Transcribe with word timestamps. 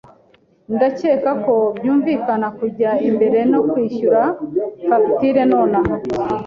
Ndakeka 0.75 1.31
ko 1.45 1.53
byumvikana 1.77 2.47
kujya 2.57 2.91
imbere 3.09 3.39
no 3.51 3.59
kwishyura 3.69 4.21
fagitire 4.87 5.41
nonaha. 5.51 5.93